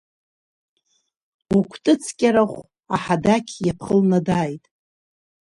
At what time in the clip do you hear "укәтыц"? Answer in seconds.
1.57-2.03